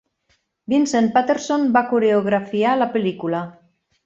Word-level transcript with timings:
Vincent 0.73 1.09
Paterson 1.17 1.67
va 1.77 1.85
coreografiar 1.93 2.73
la 2.81 2.89
pel·lícula. 2.97 3.45